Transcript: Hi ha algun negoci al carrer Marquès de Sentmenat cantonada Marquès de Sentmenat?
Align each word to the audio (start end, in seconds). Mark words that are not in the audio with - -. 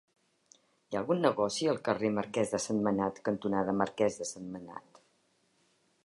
Hi 0.53 0.95
ha 0.95 1.01
algun 1.01 1.19
negoci 1.25 1.67
al 1.73 1.77
carrer 1.89 2.09
Marquès 2.15 2.53
de 2.55 2.59
Sentmenat 2.63 3.19
cantonada 3.29 3.75
Marquès 3.83 4.17
de 4.23 4.27
Sentmenat? 4.31 5.03